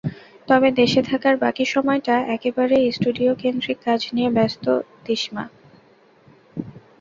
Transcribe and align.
তবে 0.47 0.67
দেশে 0.79 1.01
থাকার 1.09 1.35
বাকি 1.43 1.63
সময়টা 1.73 2.15
একেবারেই 2.35 2.85
স্টুডিওকেন্দ্রিক 2.91 3.77
কাজ 3.85 4.01
নিয়ে 4.15 4.29
ব্যস্ত 4.37 4.65
তিশমা। 5.05 5.43